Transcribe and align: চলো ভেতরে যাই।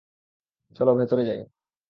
চলো 0.75 0.91
ভেতরে 0.99 1.23
যাই। 1.25 1.39